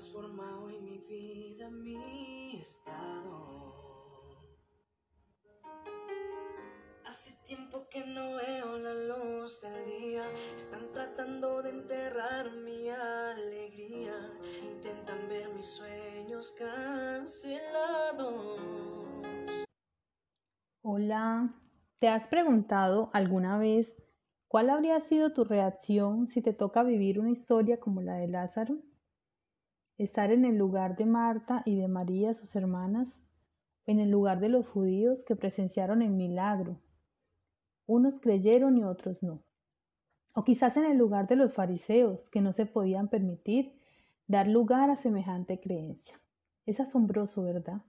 Transforma 0.00 0.64
hoy 0.64 0.80
mi 0.80 0.96
vida, 0.96 1.68
mi 1.68 2.58
estado. 2.58 4.32
Hace 7.04 7.36
tiempo 7.44 7.86
que 7.90 8.06
no 8.06 8.36
veo 8.36 8.78
la 8.78 8.94
luz 8.94 9.60
del 9.60 9.84
día. 9.84 10.24
Están 10.56 10.90
tratando 10.94 11.60
de 11.60 11.68
enterrar 11.68 12.50
mi 12.50 12.88
alegría. 12.88 14.14
Intentan 14.62 15.28
ver 15.28 15.52
mis 15.52 15.66
sueños 15.66 16.50
cancelados. 16.52 18.58
Hola, 20.80 21.54
¿te 21.98 22.08
has 22.08 22.26
preguntado 22.26 23.10
alguna 23.12 23.58
vez 23.58 23.94
cuál 24.48 24.70
habría 24.70 24.98
sido 25.00 25.34
tu 25.34 25.44
reacción 25.44 26.28
si 26.28 26.40
te 26.40 26.54
toca 26.54 26.84
vivir 26.84 27.20
una 27.20 27.32
historia 27.32 27.78
como 27.78 28.00
la 28.00 28.14
de 28.14 28.28
Lázaro? 28.28 28.78
Estar 30.00 30.32
en 30.32 30.46
el 30.46 30.56
lugar 30.56 30.96
de 30.96 31.04
Marta 31.04 31.60
y 31.66 31.76
de 31.76 31.86
María, 31.86 32.32
sus 32.32 32.56
hermanas, 32.56 33.20
en 33.84 33.98
el 33.98 34.10
lugar 34.10 34.40
de 34.40 34.48
los 34.48 34.66
judíos 34.66 35.26
que 35.26 35.36
presenciaron 35.36 36.00
el 36.00 36.08
milagro. 36.08 36.80
Unos 37.84 38.18
creyeron 38.18 38.78
y 38.78 38.82
otros 38.82 39.22
no. 39.22 39.42
O 40.32 40.42
quizás 40.42 40.78
en 40.78 40.86
el 40.86 40.96
lugar 40.96 41.28
de 41.28 41.36
los 41.36 41.52
fariseos 41.52 42.30
que 42.30 42.40
no 42.40 42.52
se 42.52 42.64
podían 42.64 43.08
permitir 43.08 43.78
dar 44.26 44.48
lugar 44.48 44.88
a 44.88 44.96
semejante 44.96 45.60
creencia. 45.60 46.18
Es 46.64 46.80
asombroso, 46.80 47.42
¿verdad? 47.42 47.82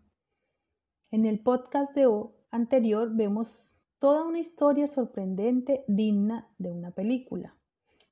En 1.12 1.26
el 1.26 1.40
podcast 1.40 1.96
de 1.96 2.08
hoy 2.08 2.28
anterior 2.50 3.16
vemos 3.16 3.74
toda 4.00 4.26
una 4.26 4.40
historia 4.40 4.88
sorprendente 4.88 5.86
digna 5.88 6.50
de 6.58 6.72
una 6.72 6.92
película. 6.92 7.56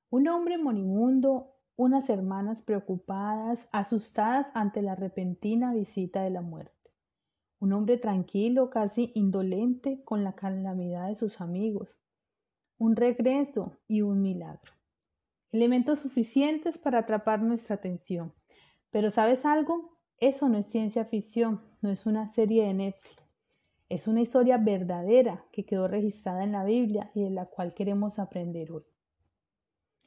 Un 0.09 0.29
hombre 0.29 0.57
moribundo, 0.57 1.58
unas 1.79 2.09
hermanas 2.09 2.61
preocupadas, 2.61 3.69
asustadas 3.71 4.51
ante 4.53 4.81
la 4.81 4.95
repentina 4.95 5.73
visita 5.73 6.21
de 6.21 6.29
la 6.29 6.41
muerte. 6.41 6.91
Un 7.57 7.71
hombre 7.71 7.97
tranquilo, 7.97 8.69
casi 8.69 9.13
indolente 9.15 10.03
con 10.03 10.25
la 10.25 10.33
calamidad 10.33 11.07
de 11.07 11.15
sus 11.15 11.39
amigos. 11.39 11.97
Un 12.77 12.97
regreso 12.97 13.77
y 13.87 14.01
un 14.01 14.21
milagro. 14.21 14.73
Elementos 15.53 15.99
suficientes 15.99 16.77
para 16.77 16.99
atrapar 16.99 17.41
nuestra 17.41 17.77
atención. 17.77 18.33
Pero 18.89 19.09
¿sabes 19.09 19.45
algo? 19.45 19.97
Eso 20.17 20.49
no 20.49 20.57
es 20.57 20.65
ciencia 20.65 21.05
ficción, 21.05 21.61
no 21.81 21.89
es 21.89 22.05
una 22.05 22.27
serie 22.27 22.65
de 22.65 22.73
Netflix. 22.73 23.25
Es 23.87 24.05
una 24.05 24.19
historia 24.19 24.57
verdadera 24.57 25.45
que 25.53 25.65
quedó 25.65 25.87
registrada 25.87 26.43
en 26.43 26.51
la 26.51 26.65
Biblia 26.65 27.09
y 27.15 27.23
de 27.23 27.29
la 27.29 27.45
cual 27.45 27.73
queremos 27.73 28.19
aprender 28.19 28.69
hoy. 28.69 28.83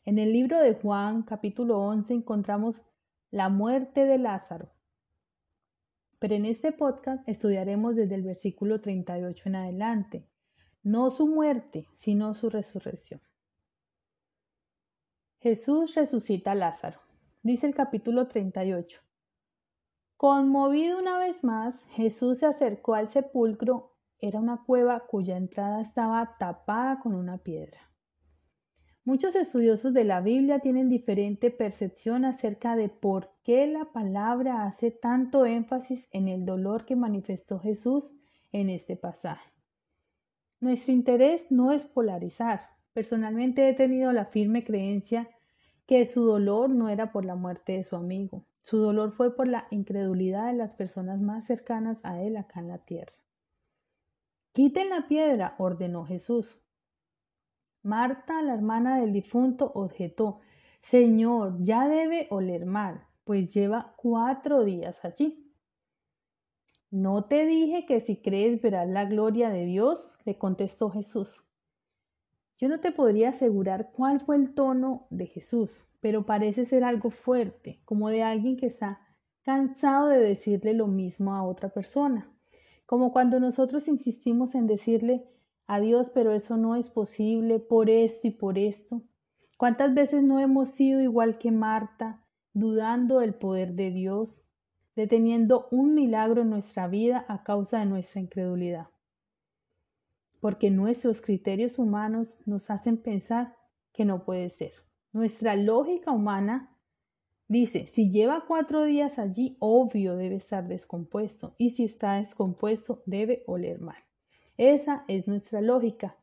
En 0.05 0.19
el 0.19 0.33
libro 0.33 0.61
de 0.61 0.75
Juan, 0.75 1.23
capítulo 1.23 1.79
11, 1.79 2.13
encontramos 2.13 2.83
la 3.31 3.49
muerte 3.49 4.05
de 4.05 4.19
Lázaro. 4.19 4.73
Pero 6.19 6.35
en 6.35 6.45
este 6.45 6.73
podcast 6.73 7.23
estudiaremos 7.29 7.95
desde 7.95 8.17
el 8.17 8.23
versículo 8.23 8.81
38 8.81 9.43
en 9.47 9.55
adelante, 9.55 10.29
no 10.83 11.11
su 11.11 11.29
muerte, 11.29 11.87
sino 11.95 12.35
su 12.35 12.51
resurrección. 12.51 13.21
Jesús 15.39 15.95
resucita 15.95 16.51
a 16.51 16.57
Lázaro. 16.57 17.01
Dice 17.45 17.69
el 17.69 17.75
capítulo 17.77 18.27
38. 18.27 19.01
Conmovido 20.17 20.99
una 20.99 21.21
vez 21.21 21.45
más, 21.45 21.85
Jesús 21.91 22.39
se 22.39 22.47
acercó 22.47 22.95
al 22.97 23.09
sepulcro. 23.09 23.95
Era 24.19 24.41
una 24.41 24.65
cueva 24.65 25.07
cuya 25.07 25.37
entrada 25.37 25.81
estaba 25.81 26.37
tapada 26.39 26.99
con 26.99 27.15
una 27.15 27.39
piedra. 27.39 27.92
Muchos 29.05 29.35
estudiosos 29.35 29.93
de 29.95 30.05
la 30.05 30.21
Biblia 30.21 30.61
tienen 30.61 30.89
diferente 30.89 31.51
percepción 31.51 32.25
acerca 32.25 32.77
de 32.77 32.89
por 32.89 33.31
qué 33.43 33.67
la 33.67 33.87
palabra 33.87 34.65
hace 34.65 34.93
tanto 34.93 35.45
énfasis 35.45 36.07
en 36.13 36.29
el 36.29 36.47
dolor 36.47 36.85
que 36.85 36.95
manifestó 36.95 37.59
Jesús 37.59 38.15
en 38.53 38.71
este 38.71 38.95
pasaje. 38.95 39.51
Nuestro 40.61 40.93
interés 40.93 41.51
no 41.51 41.73
es 41.73 41.85
polarizar. 41.85 42.69
Personalmente 42.93 43.69
he 43.69 43.75
tenido 43.75 44.13
la 44.13 44.27
firme 44.27 44.63
creencia 44.63 45.29
que 45.87 46.07
su 46.07 46.25
dolor 46.25 46.71
no 46.71 46.89
era 46.89 47.11
por 47.11 47.25
la 47.25 47.35
muerte 47.35 47.73
de 47.73 47.83
su 47.83 47.97
amigo, 47.97 48.45
su 48.63 48.79
dolor 48.79 49.11
fue 49.11 49.35
por 49.35 49.49
la 49.49 49.67
incredulidad 49.71 50.47
de 50.47 50.53
las 50.53 50.77
personas 50.77 51.21
más 51.21 51.45
cercanas 51.45 51.99
a 52.05 52.23
él 52.23 52.37
acá 52.37 52.61
en 52.61 52.69
la 52.69 52.79
tierra. 52.79 53.13
Quiten 54.53 54.91
la 54.91 55.09
piedra, 55.09 55.57
ordenó 55.59 56.05
Jesús. 56.05 56.62
Marta, 57.83 58.43
la 58.43 58.55
hermana 58.55 59.01
del 59.01 59.13
difunto, 59.13 59.73
objetó, 59.75 60.41
Señor, 60.83 61.57
ya 61.61 61.89
debe 61.89 62.29
oler 62.31 62.65
mal, 62.65 63.05
pues 63.25 63.53
lleva 63.53 63.95
cuatro 63.97 64.65
días 64.65 65.05
allí. 65.05 65.53
¿No 66.91 67.25
te 67.25 67.47
dije 67.47 67.87
que 67.87 68.01
si 68.01 68.17
crees 68.17 68.61
verás 68.61 68.89
la 68.89 69.05
gloria 69.07 69.49
de 69.49 69.65
Dios? 69.65 70.13
le 70.25 70.39
contestó 70.39 70.91
Jesús. 70.91 71.43
Yo 72.59 72.69
no 72.69 72.79
te 72.81 72.93
podría 72.93 73.31
asegurar 73.31 73.91
cuál 73.93 74.21
fue 74.21 74.37
el 74.37 74.55
tono 74.55 75.07
de 75.11 75.27
Jesús, 75.27 75.89
pero 76.01 76.27
parece 76.27 76.65
ser 76.65 76.85
algo 76.85 77.11
fuerte, 77.11 77.81
como 77.85 78.09
de 78.11 78.23
alguien 78.23 78.57
que 78.57 78.67
está 78.67 79.01
cansado 79.43 80.07
de 80.07 80.19
decirle 80.19 80.73
lo 80.75 80.87
mismo 80.87 81.35
a 81.35 81.43
otra 81.43 81.71
persona, 81.71 82.31
como 82.87 83.13
cuando 83.13 83.41
nosotros 83.41 83.89
insistimos 83.89 84.55
en 84.55 84.69
decirle 84.69 85.27
a 85.73 85.81
Dios, 85.81 86.11
pero 86.11 86.33
eso 86.33 86.59
no 86.59 86.77
es 86.77 86.91
posible 86.91 87.59
por 87.59 87.89
esto 87.89 88.27
y 88.27 88.31
por 88.31 88.59
esto. 88.59 89.01
¿Cuántas 89.57 89.95
veces 89.95 90.23
no 90.23 90.39
hemos 90.39 90.69
sido 90.69 91.01
igual 91.01 91.39
que 91.39 91.51
Marta, 91.51 92.23
dudando 92.53 93.21
del 93.21 93.33
poder 93.33 93.73
de 93.73 93.91
Dios, 93.91 94.43
deteniendo 94.97 95.69
un 95.71 95.95
milagro 95.95 96.43
en 96.43 96.51
nuestra 96.51 96.89
vida 96.89 97.25
a 97.27 97.43
causa 97.43 97.79
de 97.79 97.87
nuestra 97.87 98.21
incredulidad? 98.21 98.89
Porque 100.41 100.71
nuestros 100.71 101.23
criterios 101.23 101.79
humanos 101.79 102.43
nos 102.45 102.69
hacen 102.69 102.99
pensar 102.99 103.57
que 103.95 104.05
no 104.05 104.27
puede 104.27 104.51
ser. 104.51 104.75
Nuestra 105.11 105.57
lógica 105.57 106.11
humana 106.11 106.77
dice, 107.49 107.87
si 107.87 108.11
lleva 108.11 108.45
cuatro 108.47 108.85
días 108.85 109.19
allí, 109.19 109.57
obvio 109.59 110.17
debe 110.17 110.35
estar 110.35 110.69
descompuesto 110.69 111.55
y 111.57 111.71
si 111.71 111.85
está 111.85 112.21
descompuesto, 112.21 113.03
debe 113.07 113.43
oler 113.47 113.81
mal. 113.81 113.97
Esa 114.63 115.05
es 115.09 115.27
nuestra 115.27 115.61
lógica, 115.61 116.17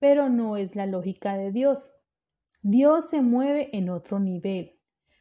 pero 0.00 0.28
no 0.28 0.56
es 0.56 0.74
la 0.74 0.84
lógica 0.84 1.36
de 1.36 1.52
Dios. 1.52 1.92
Dios 2.60 3.08
se 3.08 3.22
mueve 3.22 3.70
en 3.72 3.88
otro 3.88 4.18
nivel. 4.18 4.80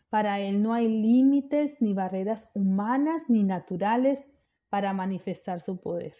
Para 0.09 0.39
Él 0.39 0.63
no 0.63 0.73
hay 0.73 0.87
límites 0.87 1.79
ni 1.81 1.93
barreras 1.93 2.49
humanas 2.55 3.21
ni 3.27 3.43
naturales 3.43 4.23
para 4.69 4.91
manifestar 4.91 5.61
su 5.61 5.79
poder. 5.79 6.15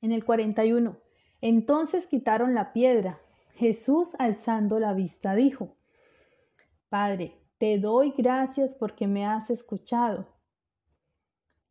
En 0.00 0.12
el 0.12 0.24
41, 0.24 0.96
entonces 1.42 2.06
quitaron 2.06 2.54
la 2.54 2.72
piedra 2.72 3.20
Jesús, 3.56 4.08
alzando 4.18 4.80
la 4.80 4.94
vista, 4.94 5.34
dijo, 5.34 5.76
Padre, 6.88 7.38
te 7.58 7.78
doy 7.78 8.14
gracias 8.16 8.72
porque 8.72 9.06
me 9.06 9.26
has 9.26 9.50
escuchado. 9.50 10.33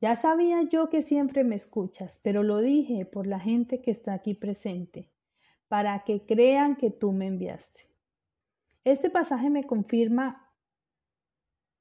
Ya 0.04 0.18
sabía 0.18 0.64
yo 0.64 0.90
que 0.90 1.02
siempre 1.02 1.46
me 1.46 1.56
escuchas, 1.56 2.20
pero 2.24 2.44
lo 2.44 2.58
dije 2.58 3.06
por 3.06 3.26
la 3.26 3.40
gente 3.40 3.82
que 3.82 3.90
está 3.90 4.12
aquí 4.14 4.34
presente, 4.34 5.10
para 5.70 6.04
que 6.04 6.26
crean 6.26 6.76
que 6.76 6.92
tú 6.92 7.14
me 7.14 7.26
enviaste. 7.26 7.88
Este 8.84 9.10
pasaje 9.10 9.50
me 9.50 9.64
confirma 9.64 10.52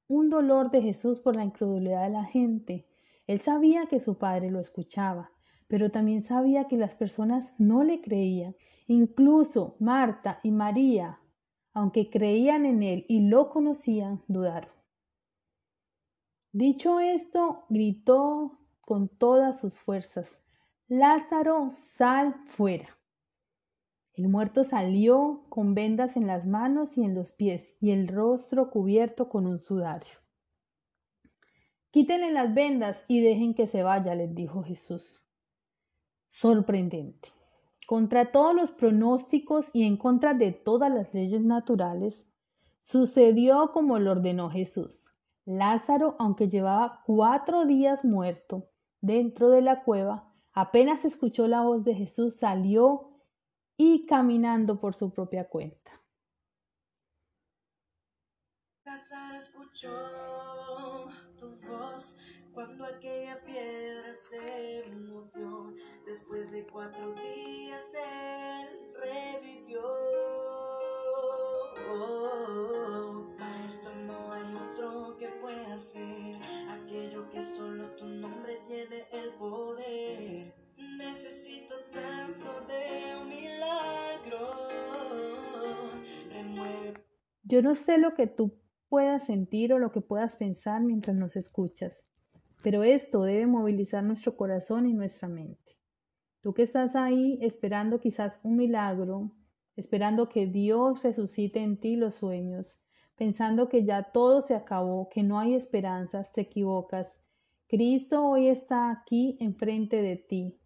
un 0.07 0.31
dolor 0.31 0.71
de 0.71 0.83
Jesús 0.83 1.19
por 1.19 1.35
la 1.35 1.43
incredulidad 1.43 2.05
de 2.05 2.11
la 2.11 2.23
gente. 2.23 2.87
Él 3.27 3.41
sabía 3.41 3.87
que 3.87 3.99
su 3.99 4.17
padre 4.19 4.53
lo 4.53 4.61
escuchaba, 4.61 5.33
pero 5.67 5.91
también 5.91 6.23
sabía 6.23 6.69
que 6.69 6.77
las 6.77 6.95
personas 6.95 7.57
no 7.59 7.83
le 7.83 8.01
creían 8.01 8.55
Incluso 8.87 9.75
Marta 9.81 10.39
y 10.45 10.53
María, 10.53 11.19
aunque 11.73 12.09
creían 12.09 12.67
en 12.67 12.85
él 12.85 13.05
y 13.09 13.27
lo 13.27 13.51
conocían, 13.51 14.23
dudaron. 14.29 14.82
Dicho 16.55 17.01
esto, 17.01 17.65
gritó 17.71 18.59
con 18.83 19.09
todas 19.09 19.59
sus 19.59 19.79
fuerzas, 19.79 20.39
Lázaro, 20.87 21.71
sal 21.71 22.35
fuera. 22.45 22.99
El 24.13 24.29
muerto 24.29 24.63
salió 24.63 25.47
con 25.49 25.75
vendas 25.75 26.19
en 26.19 26.27
las 26.27 26.47
manos 26.47 26.99
y 26.99 27.05
en 27.05 27.15
los 27.15 27.33
pies 27.33 27.75
y 27.81 27.93
el 27.93 28.09
rostro 28.09 28.71
cubierto 28.71 29.31
con 29.31 29.47
un 29.47 29.59
sudario. 29.59 30.13
Quítenle 31.91 32.31
las 32.31 32.53
vendas 32.53 33.03
y 33.09 33.23
dejen 33.23 33.55
que 33.55 33.67
se 33.67 33.83
vaya, 33.83 34.15
les 34.15 34.35
dijo 34.35 34.63
Jesús. 34.63 35.23
Sorprendente. 36.29 37.31
Contra 37.87 38.31
todos 38.31 38.55
los 38.55 38.71
pronósticos 38.71 39.71
y 39.73 39.85
en 39.87 39.97
contra 39.97 40.35
de 40.35 40.53
todas 40.53 40.93
las 40.93 41.15
leyes 41.15 41.41
naturales, 41.41 42.27
sucedió 42.83 43.73
como 43.73 43.99
lo 43.99 44.11
ordenó 44.11 44.51
Jesús. 44.51 45.12
Lázaro, 45.45 46.17
aunque 46.19 46.49
llevaba 46.49 47.03
cuatro 47.05 47.65
días 47.65 48.05
muerto 48.05 48.71
dentro 49.01 49.51
de 49.51 49.63
la 49.63 49.83
cueva, 49.83 50.33
apenas 50.53 51.05
escuchó 51.05 51.49
la 51.49 51.63
voz 51.63 51.85
de 51.85 51.95
Jesús, 51.95 52.37
salió 52.37 53.13
y 53.77 54.07
caminando 54.07 54.79
por 54.81 54.95
su 54.95 55.13
propia 55.13 55.49
cuenta. 55.49 55.91
escuchó 59.37 59.89
Yo 87.53 87.61
no 87.61 87.75
sé 87.75 87.99
lo 87.99 88.15
que 88.15 88.27
tú 88.27 88.55
puedas 88.89 89.27
sentir 89.27 89.75
o 89.75 89.79
lo 89.79 89.93
que 89.93 90.01
puedas 90.01 90.37
pensar 90.37 90.81
mientras 90.81 91.15
nos 91.15 91.37
escuchas, 91.37 92.03
pero 92.63 92.83
esto 92.83 93.25
debe 93.25 93.47
movilizar 93.47 94.03
nuestro 94.03 94.39
corazón 94.39 94.87
y 94.87 94.95
nuestra 94.95 95.29
mente. 95.29 95.77
Tú 96.41 96.55
que 96.55 96.63
estás 96.63 96.97
ahí 96.97 97.39
esperando 97.43 98.01
quizás 98.01 98.41
un 98.43 98.57
milagro, 98.57 99.33
esperando 99.77 100.31
que 100.31 100.47
Dios 100.47 101.03
resucite 101.03 101.61
en 101.61 101.77
ti 101.77 101.97
los 101.97 102.15
sueños, 102.15 102.81
pensando 103.17 103.69
que 103.69 103.85
ya 103.85 104.05
todo 104.13 104.41
se 104.41 104.55
acabó, 104.55 105.11
que 105.11 105.23
no 105.23 105.39
hay 105.39 105.53
esperanzas, 105.55 106.33
te 106.33 106.41
equivocas. 106.41 107.21
Cristo 107.69 108.25
hoy 108.25 108.49
está 108.49 108.91
aquí 108.91 109.37
enfrente 109.41 110.01
de 110.01 110.17
ti, 110.17 110.59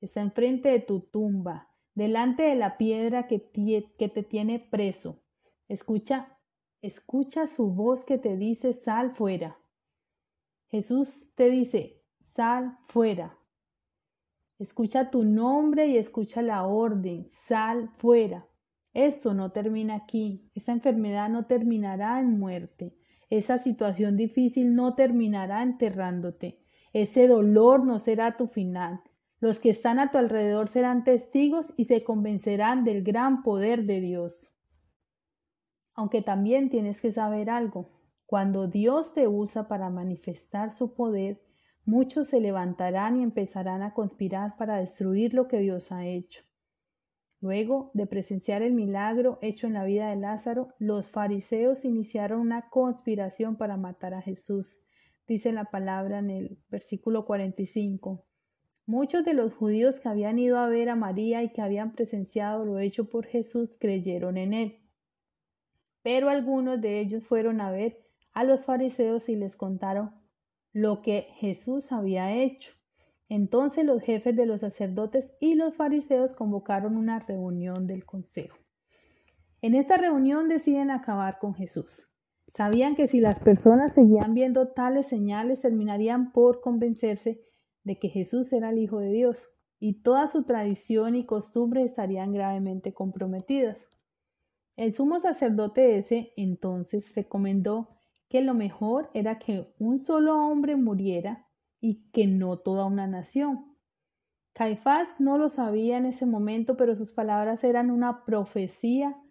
está 0.00 0.22
enfrente 0.22 0.70
de 0.70 0.80
tu 0.80 1.00
tumba, 1.00 1.68
delante 1.94 2.44
de 2.44 2.54
la 2.54 2.78
piedra 2.78 3.26
que, 3.26 3.50
que 3.98 4.08
te 4.08 4.22
tiene 4.22 4.58
preso. 4.58 5.19
Escucha, 5.70 6.36
escucha 6.82 7.46
su 7.46 7.70
voz 7.70 8.04
que 8.04 8.18
te 8.18 8.36
dice 8.36 8.72
sal 8.72 9.12
fuera. 9.12 9.56
Jesús 10.66 11.30
te 11.36 11.48
dice 11.48 12.02
sal 12.34 12.76
fuera. 12.88 13.38
Escucha 14.58 15.12
tu 15.12 15.22
nombre 15.22 15.86
y 15.86 15.96
escucha 15.96 16.42
la 16.42 16.66
orden, 16.66 17.28
sal 17.28 17.88
fuera. 17.98 18.48
Esto 18.94 19.32
no 19.32 19.52
termina 19.52 19.94
aquí, 19.94 20.50
esa 20.56 20.72
enfermedad 20.72 21.28
no 21.28 21.46
terminará 21.46 22.18
en 22.18 22.36
muerte, 22.36 22.96
esa 23.28 23.58
situación 23.58 24.16
difícil 24.16 24.74
no 24.74 24.96
terminará 24.96 25.62
enterrándote, 25.62 26.64
ese 26.92 27.28
dolor 27.28 27.84
no 27.84 28.00
será 28.00 28.36
tu 28.36 28.48
final, 28.48 29.02
los 29.38 29.60
que 29.60 29.70
están 29.70 30.00
a 30.00 30.10
tu 30.10 30.18
alrededor 30.18 30.68
serán 30.68 31.04
testigos 31.04 31.72
y 31.76 31.84
se 31.84 32.02
convencerán 32.02 32.82
del 32.82 33.04
gran 33.04 33.44
poder 33.44 33.84
de 33.84 34.00
Dios. 34.00 34.50
Aunque 35.94 36.22
también 36.22 36.70
tienes 36.70 37.00
que 37.00 37.12
saber 37.12 37.50
algo. 37.50 37.90
Cuando 38.26 38.68
Dios 38.68 39.12
te 39.12 39.26
usa 39.26 39.68
para 39.68 39.90
manifestar 39.90 40.72
su 40.72 40.94
poder, 40.94 41.42
muchos 41.84 42.28
se 42.28 42.40
levantarán 42.40 43.18
y 43.18 43.22
empezarán 43.22 43.82
a 43.82 43.92
conspirar 43.92 44.56
para 44.56 44.76
destruir 44.76 45.34
lo 45.34 45.48
que 45.48 45.58
Dios 45.58 45.90
ha 45.92 46.06
hecho. 46.06 46.42
Luego 47.40 47.90
de 47.94 48.06
presenciar 48.06 48.60
el 48.62 48.74
milagro 48.74 49.38
hecho 49.40 49.66
en 49.66 49.72
la 49.72 49.84
vida 49.84 50.10
de 50.10 50.16
Lázaro, 50.16 50.74
los 50.78 51.10
fariseos 51.10 51.86
iniciaron 51.86 52.40
una 52.40 52.68
conspiración 52.68 53.56
para 53.56 53.78
matar 53.78 54.12
a 54.12 54.20
Jesús. 54.20 54.78
Dice 55.26 55.50
la 55.50 55.64
palabra 55.64 56.18
en 56.18 56.30
el 56.30 56.58
versículo 56.68 57.24
45. 57.24 58.26
Muchos 58.84 59.24
de 59.24 59.32
los 59.32 59.54
judíos 59.54 60.00
que 60.00 60.08
habían 60.08 60.38
ido 60.38 60.58
a 60.58 60.68
ver 60.68 60.90
a 60.90 60.96
María 60.96 61.42
y 61.42 61.52
que 61.52 61.62
habían 61.62 61.92
presenciado 61.92 62.64
lo 62.66 62.78
hecho 62.78 63.08
por 63.08 63.24
Jesús 63.24 63.74
creyeron 63.78 64.36
en 64.36 64.52
él. 64.52 64.89
Pero 66.02 66.28
algunos 66.28 66.80
de 66.80 67.00
ellos 67.00 67.24
fueron 67.26 67.60
a 67.60 67.70
ver 67.70 67.98
a 68.32 68.44
los 68.44 68.64
fariseos 68.64 69.28
y 69.28 69.36
les 69.36 69.56
contaron 69.56 70.12
lo 70.72 71.02
que 71.02 71.28
Jesús 71.36 71.92
había 71.92 72.32
hecho. 72.32 72.72
Entonces 73.28 73.84
los 73.84 74.02
jefes 74.02 74.34
de 74.34 74.46
los 74.46 74.60
sacerdotes 74.60 75.30
y 75.40 75.54
los 75.54 75.74
fariseos 75.74 76.34
convocaron 76.34 76.96
una 76.96 77.20
reunión 77.20 77.86
del 77.86 78.04
consejo. 78.04 78.56
En 79.62 79.74
esta 79.74 79.96
reunión 79.96 80.48
deciden 80.48 80.90
acabar 80.90 81.38
con 81.38 81.54
Jesús. 81.54 82.08
Sabían 82.46 82.96
que 82.96 83.06
si 83.06 83.20
las 83.20 83.38
personas 83.38 83.92
seguían 83.92 84.34
viendo 84.34 84.68
tales 84.68 85.06
señales 85.06 85.60
terminarían 85.60 86.32
por 86.32 86.60
convencerse 86.60 87.40
de 87.84 87.98
que 87.98 88.08
Jesús 88.08 88.52
era 88.52 88.70
el 88.70 88.78
Hijo 88.78 88.98
de 88.98 89.12
Dios, 89.12 89.48
y 89.78 90.02
toda 90.02 90.26
su 90.26 90.42
tradición 90.44 91.14
y 91.14 91.24
costumbre 91.24 91.82
estarían 91.82 92.32
gravemente 92.32 92.92
comprometidas. 92.92 93.86
El 94.80 94.94
sumo 94.94 95.20
sacerdote 95.20 95.98
ese 95.98 96.32
entonces 96.38 97.14
recomendó 97.14 97.90
que 98.30 98.40
lo 98.40 98.54
mejor 98.54 99.10
era 99.12 99.38
que 99.38 99.74
un 99.78 99.98
solo 99.98 100.34
hombre 100.38 100.74
muriera 100.74 101.46
y 101.82 102.08
que 102.12 102.26
no 102.26 102.56
toda 102.56 102.86
una 102.86 103.06
nación. 103.06 103.76
Caifás 104.54 105.06
no 105.18 105.36
lo 105.36 105.50
sabía 105.50 105.98
en 105.98 106.06
ese 106.06 106.24
momento, 106.24 106.78
pero 106.78 106.96
sus 106.96 107.12
palabras 107.12 107.62
eran 107.62 107.90
una 107.90 108.24
profecía 108.24 109.22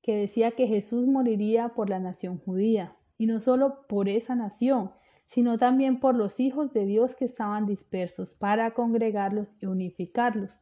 que 0.00 0.14
decía 0.14 0.52
que 0.52 0.68
Jesús 0.68 1.08
moriría 1.08 1.70
por 1.70 1.90
la 1.90 1.98
nación 1.98 2.38
judía, 2.38 2.96
y 3.16 3.26
no 3.26 3.40
solo 3.40 3.84
por 3.88 4.08
esa 4.08 4.36
nación, 4.36 4.92
sino 5.26 5.58
también 5.58 5.98
por 5.98 6.14
los 6.14 6.38
hijos 6.38 6.72
de 6.72 6.86
Dios 6.86 7.16
que 7.16 7.24
estaban 7.24 7.66
dispersos, 7.66 8.32
para 8.34 8.74
congregarlos 8.74 9.56
y 9.60 9.66
unificarlos. 9.66 10.54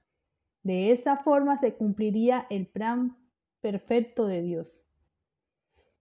De 0.62 0.90
esa 0.90 1.18
forma 1.18 1.58
se 1.58 1.74
cumpliría 1.74 2.46
el 2.48 2.66
plan 2.66 3.14
perfecto 3.66 4.28
de 4.28 4.42
Dios. 4.42 4.80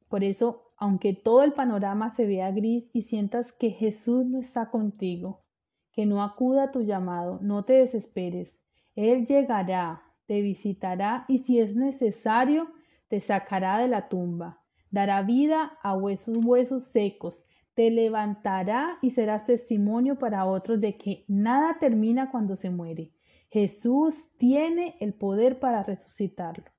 Por 0.08 0.24
eso, 0.24 0.72
aunque 0.78 1.14
todo 1.14 1.42
el 1.42 1.54
panorama 1.54 2.12
se 2.12 2.28
vea 2.28 2.52
gris 2.52 2.92
y 2.94 3.02
sientas 3.02 3.54
que 3.54 3.72
Jesús 3.72 4.24
no 4.28 4.38
está 4.38 4.70
contigo, 4.70 5.44
que 5.92 6.06
no 6.06 6.22
acuda 6.22 6.66
a 6.66 6.72
tu 6.72 6.84
llamado, 6.84 7.40
no 7.42 7.66
te 7.66 7.74
desesperes. 7.74 8.62
Él 8.96 9.26
llegará, 9.26 10.04
te 10.28 10.42
visitará 10.42 11.26
y 11.28 11.40
si 11.40 11.60
es 11.60 11.76
necesario, 11.76 12.68
te 13.08 13.20
sacará 13.20 13.80
de 13.80 13.88
la 13.88 14.10
tumba, 14.10 14.62
dará 14.92 15.24
vida 15.24 15.80
a 15.82 15.96
huesos 15.96 16.38
huesos 16.46 16.84
secos 16.84 17.44
te 17.74 17.90
levantará 17.90 19.00
y 19.02 19.10
serás 19.10 19.46
testimonio 19.46 20.18
para 20.18 20.46
otros 20.46 20.80
de 20.80 20.98
que 20.98 21.26
nada 21.28 21.78
termina 21.80 22.30
cuando 22.32 22.56
se 22.56 22.70
muere. 22.70 23.12
Jesús 23.50 24.30
tiene 24.38 24.96
el 25.02 25.14
poder 25.14 25.60
para 25.60 25.84
resucitarlo. 25.84 26.75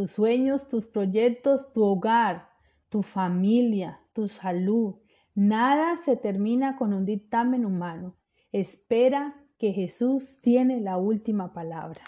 Tus 0.00 0.12
sueños, 0.12 0.66
tus 0.66 0.86
proyectos, 0.86 1.74
tu 1.74 1.84
hogar, 1.84 2.48
tu 2.88 3.02
familia, 3.02 4.00
tu 4.14 4.28
salud, 4.28 4.94
nada 5.34 5.98
se 5.98 6.16
termina 6.16 6.78
con 6.78 6.94
un 6.94 7.04
dictamen 7.04 7.66
humano. 7.66 8.16
Espera 8.50 9.44
que 9.58 9.74
Jesús 9.74 10.40
tiene 10.40 10.80
la 10.80 10.96
última 10.96 11.52
palabra. 11.52 12.00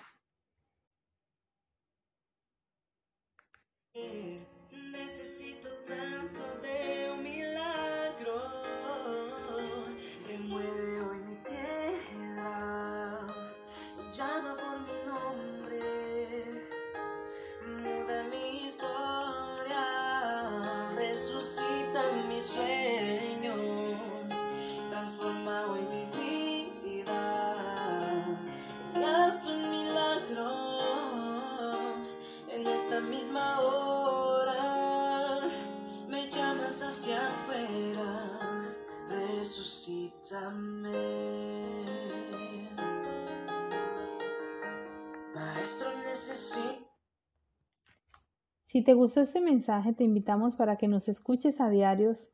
Si 48.73 48.81
te 48.81 48.95
gustó 48.95 49.21
este 49.21 49.43
mensaje, 49.43 49.93
te 49.93 50.03
invitamos 50.03 50.57
para 50.57 50.77
que 50.77 50.89
nos 50.89 51.07
escuches 51.07 51.61
a 51.61 51.69
diarios. 51.69 52.31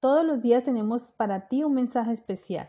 Todos 0.00 0.22
los 0.22 0.42
días 0.42 0.64
tenemos 0.64 1.12
para 1.12 1.48
ti 1.48 1.64
un 1.64 1.72
mensaje 1.72 2.12
especial. 2.12 2.68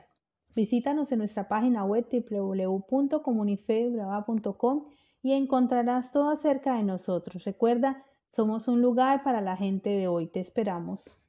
Visítanos 0.55 1.11
en 1.11 1.17
nuestra 1.17 1.49
página 1.49 1.83
web 1.83 2.07
www.comunifebrava.com 2.09 4.85
y 5.21 5.33
encontrarás 5.33 6.13
todo 6.13 6.29
acerca 6.29 6.77
de 6.77 6.83
nosotros. 6.83 7.43
Recuerda, 7.43 8.05
somos 8.31 8.69
un 8.69 8.81
lugar 8.81 9.21
para 9.21 9.41
la 9.41 9.57
gente 9.57 9.89
de 9.89 10.07
hoy. 10.07 10.27
Te 10.27 10.39
esperamos. 10.39 11.21